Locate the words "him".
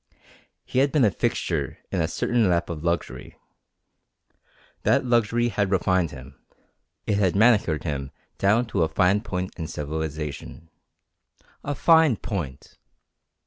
6.09-6.43, 7.83-8.09